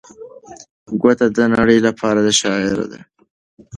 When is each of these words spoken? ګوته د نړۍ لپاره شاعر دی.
ګوته 1.01 1.25
د 1.35 1.37
نړۍ 1.55 1.79
لپاره 1.87 2.35
شاعر 2.39 2.79
دی. 2.91 3.01